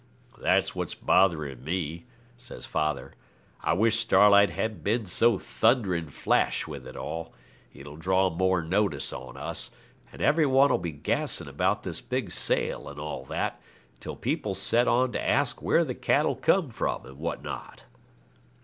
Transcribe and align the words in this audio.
'That's 0.39 0.73
what's 0.73 0.95
botherin' 0.95 1.63
me,' 1.63 2.07
says 2.35 2.65
father. 2.65 3.13
'I 3.61 3.73
wish 3.73 3.99
Starlight 3.99 4.49
hadn't 4.49 4.83
been 4.83 5.05
so 5.05 5.37
thundering 5.37 6.09
flash 6.09 6.65
with 6.65 6.87
it 6.87 6.95
all. 6.97 7.35
It'll 7.71 7.97
draw 7.97 8.31
more 8.31 8.63
notice 8.63 9.13
on 9.13 9.37
us, 9.37 9.69
and 10.11 10.19
every 10.19 10.47
one 10.47 10.71
'll 10.73 10.79
be 10.81 10.91
gassin' 10.91 11.47
about 11.47 11.83
this 11.83 12.01
big 12.01 12.31
sale, 12.31 12.89
and 12.89 12.99
all 12.99 13.25
that, 13.25 13.61
till 13.99 14.15
people's 14.15 14.57
set 14.59 14.87
on 14.87 15.11
to 15.11 15.21
ask 15.21 15.61
where 15.61 15.83
the 15.83 15.93
cattle 15.93 16.35
come 16.35 16.71
from, 16.71 17.05
and 17.05 17.19
what 17.19 17.43
not.' 17.43 17.83